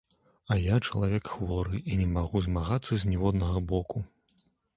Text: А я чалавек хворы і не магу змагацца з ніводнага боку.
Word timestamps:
А 0.53 0.55
я 0.61 0.75
чалавек 0.87 1.29
хворы 1.33 1.81
і 1.91 1.99
не 1.99 2.07
магу 2.15 2.41
змагацца 2.47 2.91
з 3.05 3.11
ніводнага 3.11 3.63
боку. 3.75 3.97